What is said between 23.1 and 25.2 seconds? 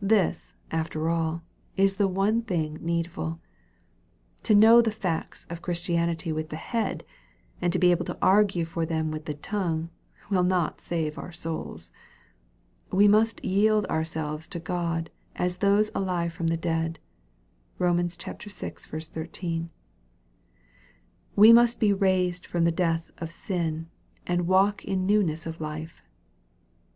of sin, and walk in